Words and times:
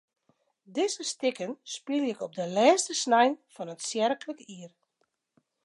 Dizze 0.75 1.03
stikken 1.13 1.51
spylje 1.73 2.07
ik 2.13 2.21
op 2.27 2.33
de 2.39 2.45
lêste 2.55 2.93
snein 3.03 3.33
fan 3.53 3.71
it 3.73 3.81
tsjerklik 3.83 4.39
jier. 4.49 4.71